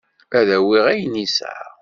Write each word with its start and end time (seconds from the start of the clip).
Ad 0.39 0.49
awiɣ 0.57 0.85
ayen 0.93 1.21
yesɛa. 1.21 1.65